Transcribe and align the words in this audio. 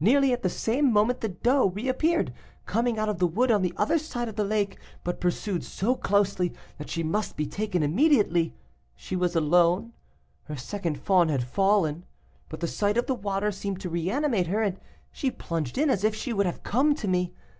Nearly 0.00 0.32
at 0.32 0.42
the 0.42 0.48
same 0.48 0.92
moment 0.92 1.20
the 1.20 1.28
doe 1.28 1.68
reappeared, 1.68 2.32
coming 2.66 2.98
out 2.98 3.08
of 3.08 3.20
the 3.20 3.26
wood 3.28 3.52
on 3.52 3.62
the 3.62 3.72
other 3.76 3.98
side 4.00 4.28
of 4.28 4.34
the 4.34 4.42
lake, 4.42 4.76
but 5.04 5.20
pursued 5.20 5.62
so 5.62 5.94
closely 5.94 6.52
that 6.78 6.90
she 6.90 7.04
must 7.04 7.36
be 7.36 7.46
taken 7.46 7.80
immediately. 7.84 8.56
She 8.96 9.14
was 9.14 9.36
alone, 9.36 9.92
her 10.46 10.56
second 10.56 10.98
fawn 10.98 11.28
had 11.28 11.44
fallen, 11.44 12.04
but 12.48 12.58
the 12.58 12.66
sight 12.66 12.96
of 12.96 13.06
the 13.06 13.14
water 13.14 13.52
seemed 13.52 13.78
to 13.82 13.88
reanimate 13.90 14.48
her, 14.48 14.60
and 14.64 14.80
she 15.12 15.30
plunged 15.30 15.78
in 15.78 15.88
as 15.88 16.02
if 16.02 16.16
she 16.16 16.32
would 16.32 16.46
have 16.46 16.64
come 16.64 16.92
to 16.96 17.06
me. 17.06 17.32